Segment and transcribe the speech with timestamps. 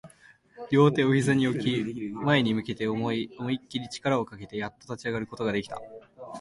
[0.71, 3.29] 両手を膝に置き、前に向けて思い
[3.63, 5.79] っきり力をかけて、やっと立ち上がることができた